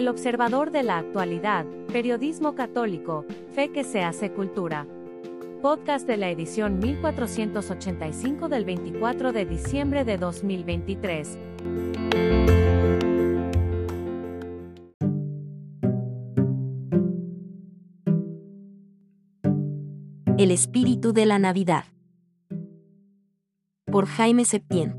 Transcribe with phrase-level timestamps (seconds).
[0.00, 4.86] El observador de la actualidad, periodismo católico, fe que se hace cultura.
[5.60, 11.38] Podcast de la edición 1485 del 24 de diciembre de 2023.
[20.38, 21.84] El espíritu de la Navidad.
[23.84, 24.96] Por Jaime Septién.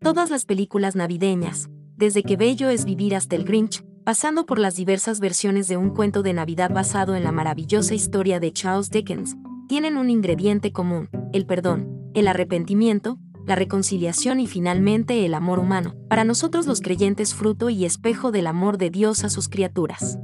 [0.00, 4.76] Todas las películas navideñas, desde que bello es vivir hasta el Grinch, pasando por las
[4.76, 9.36] diversas versiones de un cuento de Navidad basado en la maravillosa historia de Charles Dickens,
[9.66, 15.96] tienen un ingrediente común, el perdón, el arrepentimiento, la reconciliación y finalmente el amor humano,
[16.08, 20.20] para nosotros los creyentes fruto y espejo del amor de Dios a sus criaturas.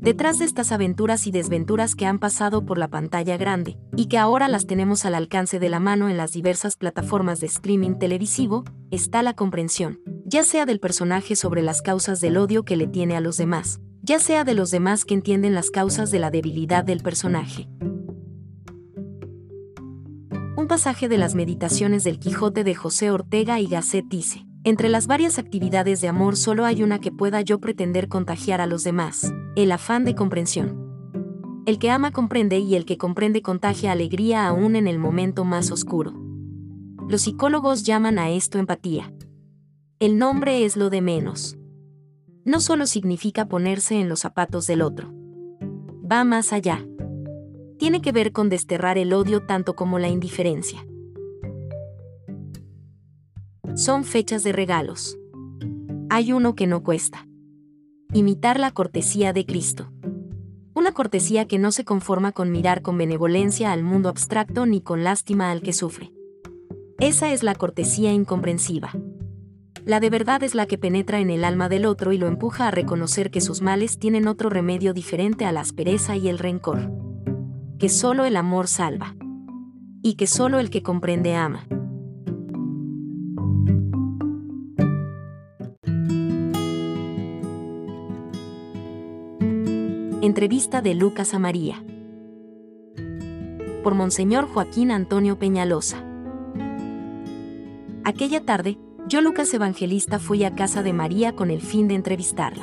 [0.00, 4.18] Detrás de estas aventuras y desventuras que han pasado por la pantalla grande, y que
[4.18, 8.64] ahora las tenemos al alcance de la mano en las diversas plataformas de streaming televisivo,
[8.90, 13.16] está la comprensión, ya sea del personaje sobre las causas del odio que le tiene
[13.16, 16.84] a los demás, ya sea de los demás que entienden las causas de la debilidad
[16.84, 17.68] del personaje.
[20.56, 25.08] Un pasaje de las meditaciones del Quijote de José Ortega y Gasset dice, entre las
[25.08, 29.32] varias actividades de amor solo hay una que pueda yo pretender contagiar a los demás,
[29.56, 30.78] el afán de comprensión.
[31.66, 35.72] El que ama comprende y el que comprende contagia alegría aún en el momento más
[35.72, 36.14] oscuro.
[37.08, 39.12] Los psicólogos llaman a esto empatía.
[40.00, 41.56] El nombre es lo de menos.
[42.44, 45.12] No solo significa ponerse en los zapatos del otro.
[46.10, 46.84] Va más allá.
[47.78, 50.84] Tiene que ver con desterrar el odio tanto como la indiferencia
[53.80, 55.18] son fechas de regalos.
[56.10, 57.26] Hay uno que no cuesta.
[58.12, 59.90] Imitar la cortesía de Cristo.
[60.74, 65.02] Una cortesía que no se conforma con mirar con benevolencia al mundo abstracto ni con
[65.02, 66.12] lástima al que sufre.
[66.98, 68.92] Esa es la cortesía incomprensiva.
[69.84, 72.68] La de verdad es la que penetra en el alma del otro y lo empuja
[72.68, 76.90] a reconocer que sus males tienen otro remedio diferente a la aspereza y el rencor.
[77.78, 79.16] Que solo el amor salva.
[80.02, 81.66] Y que solo el que comprende ama.
[90.22, 91.82] Entrevista de Lucas a María.
[93.82, 96.04] Por Monseñor Joaquín Antonio Peñalosa.
[98.04, 98.76] Aquella tarde,
[99.10, 102.62] yo Lucas Evangelista fui a casa de María con el fin de entrevistarla.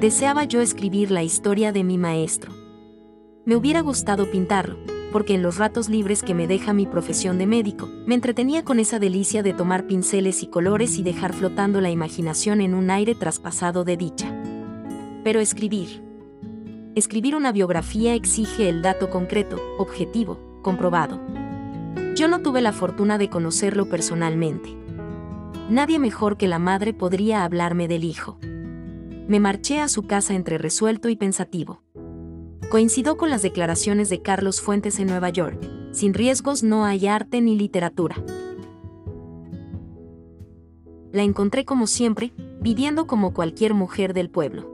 [0.00, 2.50] Deseaba yo escribir la historia de mi maestro.
[3.44, 4.78] Me hubiera gustado pintarlo,
[5.12, 8.80] porque en los ratos libres que me deja mi profesión de médico, me entretenía con
[8.80, 13.14] esa delicia de tomar pinceles y colores y dejar flotando la imaginación en un aire
[13.14, 14.34] traspasado de dicha.
[15.24, 16.02] Pero escribir,
[16.94, 21.20] escribir una biografía exige el dato concreto, objetivo, comprobado.
[22.14, 24.83] Yo no tuve la fortuna de conocerlo personalmente.
[25.70, 28.38] Nadie mejor que la madre podría hablarme del hijo.
[29.28, 31.82] Me marché a su casa entre resuelto y pensativo.
[32.68, 35.58] Coincidió con las declaraciones de Carlos Fuentes en Nueva York,
[35.92, 38.16] sin riesgos no hay arte ni literatura.
[41.12, 44.70] La encontré como siempre, viviendo como cualquier mujer del pueblo.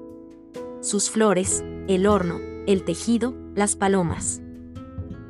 [0.81, 4.43] Sus flores, el horno, el tejido, las palomas.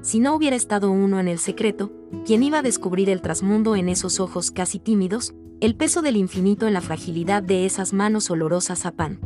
[0.01, 1.93] Si no hubiera estado uno en el secreto,
[2.25, 6.67] ¿quién iba a descubrir el trasmundo en esos ojos casi tímidos, el peso del infinito
[6.67, 9.21] en la fragilidad de esas manos olorosas a pan?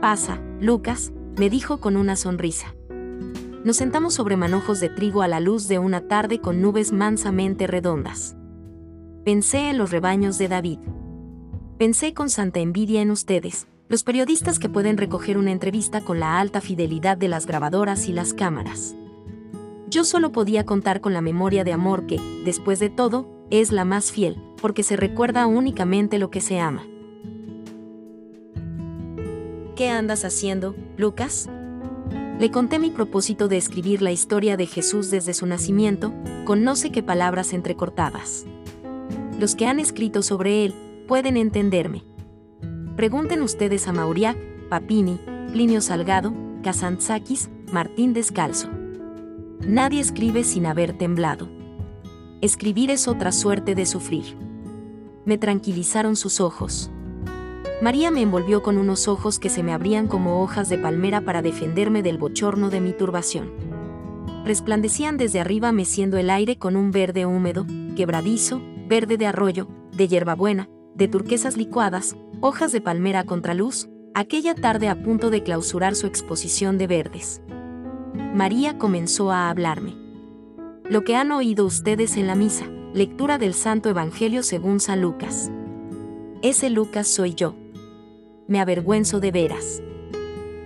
[0.00, 2.74] Pasa, Lucas, me dijo con una sonrisa.
[3.64, 7.66] Nos sentamos sobre manojos de trigo a la luz de una tarde con nubes mansamente
[7.66, 8.36] redondas.
[9.24, 10.78] Pensé en los rebaños de David.
[11.78, 16.38] Pensé con santa envidia en ustedes, los periodistas que pueden recoger una entrevista con la
[16.38, 18.94] alta fidelidad de las grabadoras y las cámaras.
[19.88, 23.84] Yo solo podía contar con la memoria de amor que, después de todo, es la
[23.84, 26.86] más fiel, porque se recuerda únicamente lo que se ama.
[29.76, 31.48] ¿Qué andas haciendo, Lucas?
[32.38, 36.12] Le conté mi propósito de escribir la historia de Jesús desde su nacimiento,
[36.44, 38.46] con no sé qué palabras entrecortadas.
[39.38, 40.74] Los que han escrito sobre él
[41.06, 42.04] pueden entenderme.
[42.96, 44.36] Pregunten ustedes a Mauriac,
[44.68, 45.18] Papini,
[45.52, 48.68] Plinio Salgado, Kazantzakis, Martín Descalzo.
[49.60, 51.48] Nadie escribe sin haber temblado.
[52.40, 54.49] Escribir es otra suerte de sufrir.
[55.30, 56.90] Me tranquilizaron sus ojos.
[57.80, 61.40] María me envolvió con unos ojos que se me abrían como hojas de palmera para
[61.40, 63.52] defenderme del bochorno de mi turbación.
[64.44, 70.08] Resplandecían desde arriba meciendo el aire con un verde húmedo, quebradizo, verde de arroyo, de
[70.08, 75.94] hierbabuena, de turquesas licuadas, hojas de palmera contra luz, aquella tarde a punto de clausurar
[75.94, 77.40] su exposición de verdes.
[78.34, 79.94] María comenzó a hablarme.
[80.88, 85.50] Lo que han oído ustedes en la misa, lectura del Santo Evangelio según San Lucas.
[86.42, 87.54] Ese Lucas soy yo.
[88.48, 89.80] me avergüenzo de veras.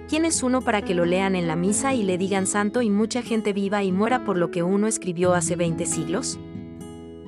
[0.09, 2.89] ¿Quién es uno para que lo lean en la misa y le digan santo y
[2.89, 6.39] mucha gente viva y muera por lo que uno escribió hace 20 siglos?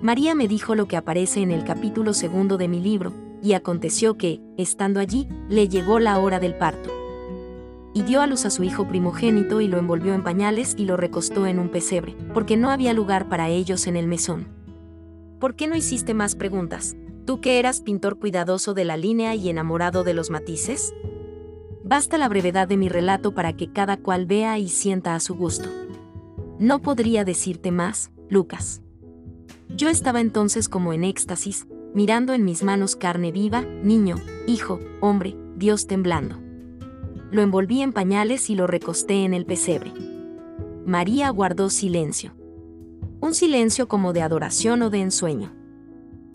[0.00, 4.16] María me dijo lo que aparece en el capítulo segundo de mi libro, y aconteció
[4.16, 6.90] que, estando allí, le llegó la hora del parto.
[7.92, 10.96] Y dio a luz a su hijo primogénito y lo envolvió en pañales y lo
[10.96, 14.56] recostó en un pesebre, porque no había lugar para ellos en el mesón.
[15.38, 16.97] ¿Por qué no hiciste más preguntas?
[17.27, 20.94] Tú que eras pintor cuidadoso de la línea y enamorado de los matices?
[21.85, 25.35] Basta la brevedad de mi relato para que cada cual vea y sienta a su
[25.35, 25.69] gusto.
[26.59, 28.81] No podría decirte más, Lucas.
[29.69, 34.17] Yo estaba entonces como en éxtasis, mirando en mis manos carne viva, niño,
[34.47, 36.38] hijo, hombre, Dios temblando.
[37.31, 39.93] Lo envolví en pañales y lo recosté en el pesebre.
[40.87, 42.33] María guardó silencio.
[43.26, 45.52] Un silencio como de adoración o de ensueño.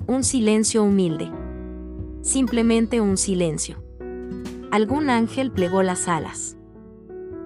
[0.07, 1.31] Un silencio humilde.
[2.21, 3.81] Simplemente un silencio.
[4.71, 6.57] Algún ángel plegó las alas.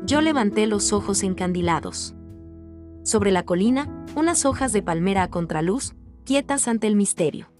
[0.03, 2.15] Yo levanté los ojos encandilados.
[3.03, 5.93] Sobre la colina, unas hojas de palmera a contraluz,
[6.23, 7.51] quietas ante el misterio.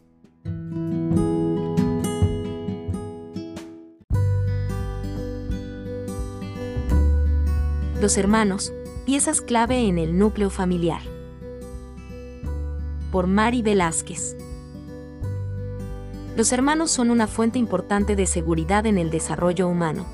[8.02, 8.74] Los hermanos,
[9.06, 11.15] piezas clave en el núcleo familiar.
[13.16, 14.36] Por Mari Velázquez.
[16.36, 20.06] Los hermanos son una fuente importante de seguridad en el desarrollo humano.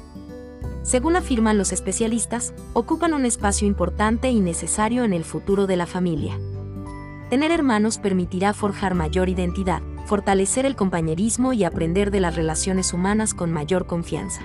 [0.84, 5.88] Según afirman los especialistas, ocupan un espacio importante y necesario en el futuro de la
[5.88, 6.38] familia.
[7.32, 13.34] Tener hermanos permitirá forjar mayor identidad, fortalecer el compañerismo y aprender de las relaciones humanas
[13.34, 14.44] con mayor confianza.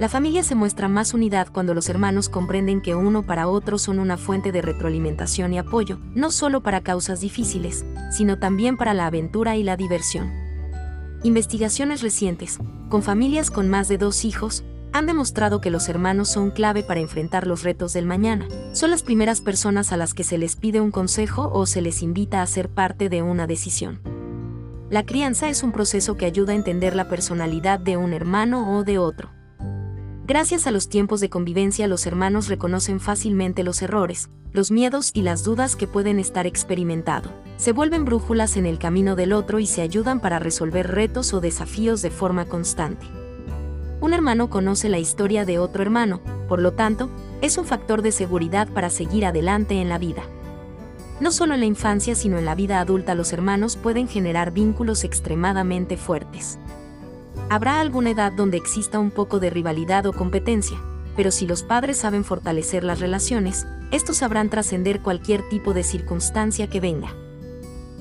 [0.00, 3.98] La familia se muestra más unidad cuando los hermanos comprenden que uno para otro son
[3.98, 9.04] una fuente de retroalimentación y apoyo, no solo para causas difíciles, sino también para la
[9.04, 10.32] aventura y la diversión.
[11.22, 12.58] Investigaciones recientes,
[12.88, 14.64] con familias con más de dos hijos,
[14.94, 18.48] han demostrado que los hermanos son clave para enfrentar los retos del mañana.
[18.72, 22.00] Son las primeras personas a las que se les pide un consejo o se les
[22.00, 24.00] invita a ser parte de una decisión.
[24.88, 28.82] La crianza es un proceso que ayuda a entender la personalidad de un hermano o
[28.82, 29.38] de otro.
[30.30, 35.22] Gracias a los tiempos de convivencia los hermanos reconocen fácilmente los errores, los miedos y
[35.22, 37.32] las dudas que pueden estar experimentando.
[37.56, 41.40] Se vuelven brújulas en el camino del otro y se ayudan para resolver retos o
[41.40, 43.08] desafíos de forma constante
[44.00, 47.10] un hermano conoce la historia de otro hermano, por lo tanto,
[47.42, 50.22] es un factor de seguridad para seguir adelante en la vida.
[51.20, 55.04] No solo en la infancia, sino en la vida adulta los hermanos pueden generar vínculos
[55.04, 56.58] extremadamente fuertes.
[57.50, 60.78] Habrá alguna edad donde exista un poco de rivalidad o competencia,
[61.16, 66.68] pero si los padres saben fortalecer las relaciones, estos sabrán trascender cualquier tipo de circunstancia
[66.68, 67.12] que venga.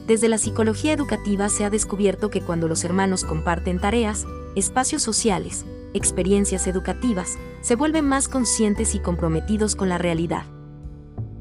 [0.05, 5.65] Desde la psicología educativa se ha descubierto que cuando los hermanos comparten tareas, espacios sociales,
[5.95, 10.43] experiencias educativas, se vuelven más conscientes y comprometidos con la realidad.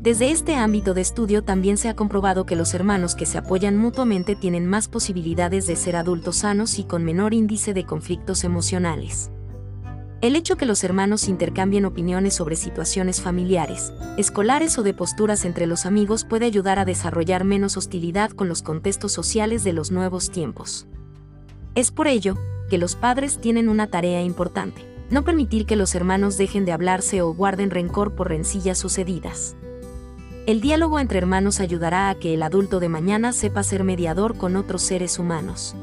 [0.09, 3.77] Desde este ámbito de estudio también se ha comprobado que los hermanos que se apoyan
[3.77, 9.31] mutuamente tienen más posibilidades de ser adultos sanos y con menor índice de conflictos emocionales.
[10.23, 15.67] El hecho que los hermanos intercambien opiniones sobre situaciones familiares, escolares o de posturas entre
[15.67, 20.31] los amigos puede ayudar a desarrollar menos hostilidad con los contextos sociales de los nuevos
[20.31, 20.87] tiempos.
[21.75, 22.35] Es por ello
[22.71, 27.21] que los padres tienen una tarea importante, no permitir que los hermanos dejen de hablarse
[27.21, 29.55] o guarden rencor por rencillas sucedidas.
[30.49, 34.57] El diálogo entre hermanos ayudará a que el adulto de mañana sepa ser mediador con
[34.57, 35.77] otros seres humanos.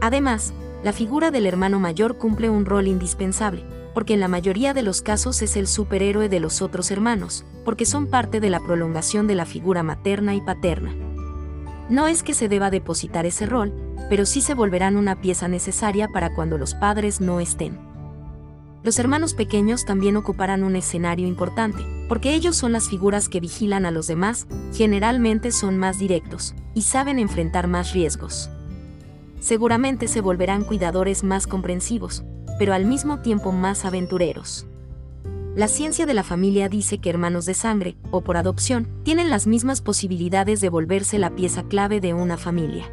[0.00, 0.52] Además,
[0.84, 5.02] la figura del hermano mayor cumple un rol indispensable, porque en la mayoría de los
[5.02, 9.34] casos es el superhéroe de los otros hermanos, porque son parte de la prolongación de
[9.34, 10.94] la figura materna y paterna.
[11.88, 13.72] No es que se deba depositar ese rol,
[14.08, 17.91] pero sí se volverán una pieza necesaria para cuando los padres no estén.
[18.84, 23.86] Los hermanos pequeños también ocuparán un escenario importante, porque ellos son las figuras que vigilan
[23.86, 28.50] a los demás, generalmente son más directos, y saben enfrentar más riesgos.
[29.38, 32.24] Seguramente se volverán cuidadores más comprensivos,
[32.58, 34.66] pero al mismo tiempo más aventureros.
[35.54, 39.46] La ciencia de la familia dice que hermanos de sangre, o por adopción, tienen las
[39.46, 42.90] mismas posibilidades de volverse la pieza clave de una familia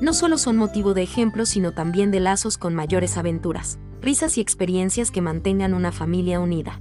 [0.00, 4.40] no solo son motivo de ejemplo, sino también de lazos con mayores aventuras, risas y
[4.40, 6.80] experiencias que mantengan una familia unida.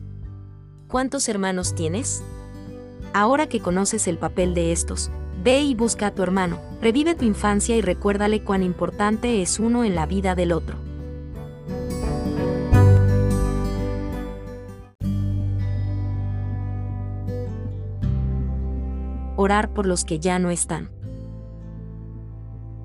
[0.87, 2.23] ¿Cuántos hermanos tienes?
[3.13, 5.11] Ahora que conoces el papel de estos,
[5.43, 9.83] ve y busca a tu hermano, revive tu infancia y recuérdale cuán importante es uno
[9.83, 10.77] en la vida del otro.
[19.35, 20.98] Orar por los que ya no están.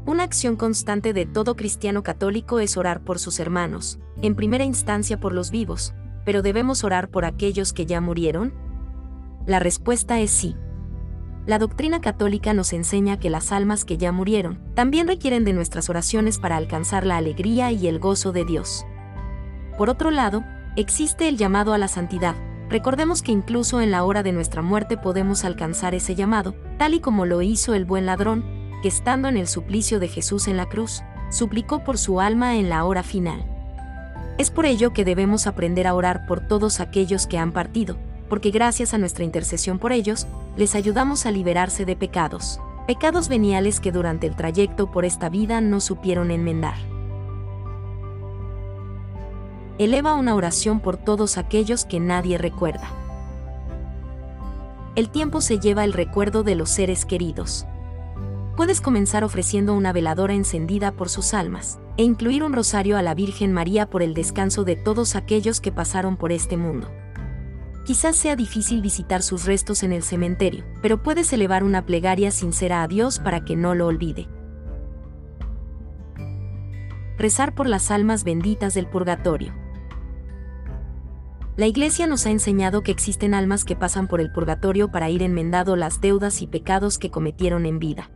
[0.06, 5.18] Una acción constante de todo cristiano católico es orar por sus hermanos, en primera instancia
[5.18, 5.94] por los vivos,
[6.26, 8.52] pero ¿debemos orar por aquellos que ya murieron?
[9.46, 10.56] La respuesta es sí.
[11.46, 15.88] La doctrina católica nos enseña que las almas que ya murieron también requieren de nuestras
[15.88, 18.84] oraciones para alcanzar la alegría y el gozo de Dios.
[19.78, 20.44] Por otro lado,
[20.76, 22.34] existe el llamado a la santidad.
[22.68, 27.00] Recordemos que incluso en la hora de nuestra muerte podemos alcanzar ese llamado, tal y
[27.00, 30.66] como lo hizo el buen ladrón, que estando en el suplicio de Jesús en la
[30.66, 33.42] cruz, suplicó por su alma en la hora final.
[34.36, 37.96] Es por ello que debemos aprender a orar por todos aquellos que han partido,
[38.28, 40.26] porque gracias a nuestra intercesión por ellos,
[40.58, 45.62] les ayudamos a liberarse de pecados, pecados veniales que durante el trayecto por esta vida
[45.62, 46.76] no supieron enmendar.
[49.78, 52.90] Eleva una oración por todos aquellos que nadie recuerda.
[54.94, 57.66] El tiempo se lleva el recuerdo de los seres queridos.
[58.56, 63.14] Puedes comenzar ofreciendo una veladora encendida por sus almas, e incluir un rosario a la
[63.14, 66.88] Virgen María por el descanso de todos aquellos que pasaron por este mundo.
[67.84, 72.84] Quizás sea difícil visitar sus restos en el cementerio, pero puedes elevar una plegaria sincera
[72.84, 74.28] a Dios para que no lo olvide.
[77.18, 79.52] Rezar por las almas benditas del purgatorio.
[81.56, 85.22] La Iglesia nos ha enseñado que existen almas que pasan por el purgatorio para ir
[85.22, 88.10] enmendando las deudas y pecados que cometieron en vida.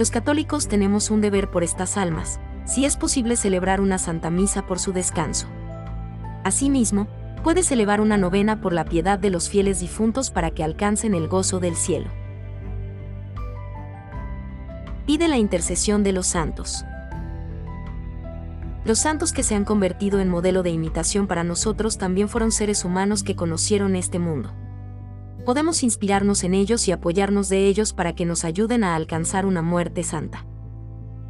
[0.00, 4.66] Los católicos tenemos un deber por estas almas, si es posible celebrar una Santa Misa
[4.66, 5.46] por su descanso.
[6.42, 7.06] Asimismo,
[7.44, 11.28] puedes elevar una novena por la piedad de los fieles difuntos para que alcancen el
[11.28, 12.08] gozo del cielo.
[15.04, 16.82] Pide la intercesión de los santos.
[18.86, 22.86] Los santos que se han convertido en modelo de imitación para nosotros también fueron seres
[22.86, 24.50] humanos que conocieron este mundo.
[25.44, 29.62] Podemos inspirarnos en ellos y apoyarnos de ellos para que nos ayuden a alcanzar una
[29.62, 30.46] muerte santa.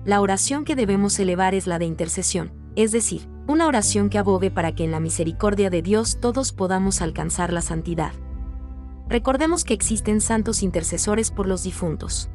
[0.04, 4.50] La oración que debemos elevar es la de intercesión, es decir, una oración que abogue
[4.50, 8.12] para que en la misericordia de Dios todos podamos alcanzar la santidad.
[9.08, 12.30] Recordemos que existen santos intercesores por los difuntos.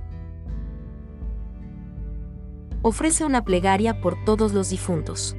[2.81, 5.35] Ofrece una plegaria por todos los difuntos.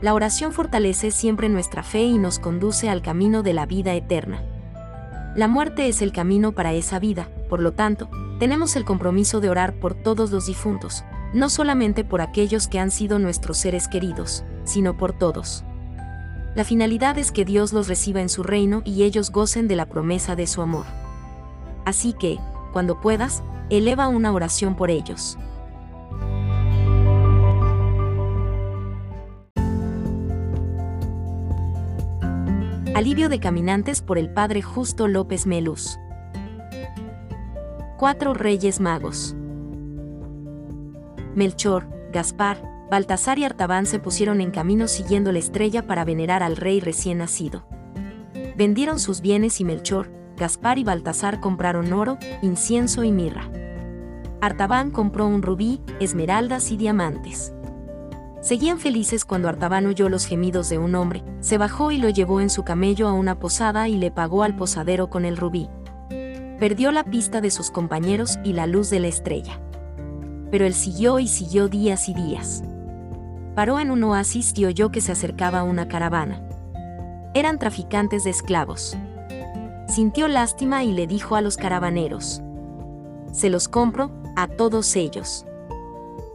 [0.00, 4.42] La oración fortalece siempre nuestra fe y nos conduce al camino de la vida eterna.
[5.36, 9.50] La muerte es el camino para esa vida, por lo tanto, tenemos el compromiso de
[9.50, 11.04] orar por todos los difuntos,
[11.34, 15.64] no solamente por aquellos que han sido nuestros seres queridos, sino por todos.
[16.54, 19.86] La finalidad es que Dios los reciba en su reino y ellos gocen de la
[19.86, 20.86] promesa de su amor.
[21.84, 22.38] Así que,
[22.72, 25.38] cuando puedas, eleva una oración por ellos.
[33.00, 35.98] Alivio de caminantes por el Padre Justo López Melús.
[37.96, 39.34] Cuatro Reyes Magos.
[41.34, 46.58] Melchor, Gaspar, Baltasar y Artaban se pusieron en camino siguiendo la estrella para venerar al
[46.58, 47.64] rey recién nacido.
[48.58, 53.50] Vendieron sus bienes y Melchor, Gaspar y Baltasar compraron oro, incienso y mirra.
[54.42, 57.54] Artaban compró un rubí, esmeraldas y diamantes.
[58.40, 62.40] Seguían felices cuando Artaban oyó los gemidos de un hombre, se bajó y lo llevó
[62.40, 65.68] en su camello a una posada y le pagó al posadero con el rubí.
[66.58, 69.60] Perdió la pista de sus compañeros y la luz de la estrella
[70.50, 72.62] pero él siguió y siguió días y días.
[73.54, 76.42] Paró en un oasis y oyó que se acercaba una caravana.
[77.34, 78.96] Eran traficantes de esclavos.
[79.88, 82.42] Sintió lástima y le dijo a los caravaneros,
[83.32, 85.46] Se los compro, a todos ellos.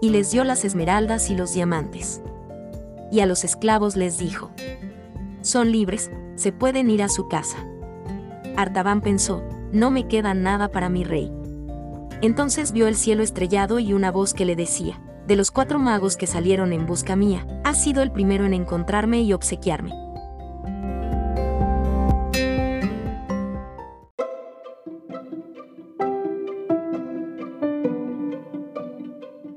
[0.02, 2.22] Y les dio las esmeraldas y los diamantes.
[3.12, 4.52] Y a los esclavos les dijo,
[5.42, 7.58] Son libres, se pueden ir a su casa.
[8.58, 11.32] Artaban pensó, No me queda nada para mi rey.
[12.22, 16.18] Entonces vio el cielo estrellado y una voz que le decía, de los cuatro magos
[16.18, 20.05] que salieron en busca mía, has sido el primero en encontrarme y obsequiarme.